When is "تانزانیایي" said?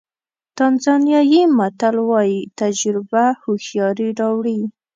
0.57-1.41